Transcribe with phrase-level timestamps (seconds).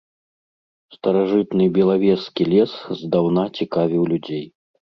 [0.95, 2.73] Старажытны белавежскі лес
[3.05, 4.45] здаўна цікавіў людзей.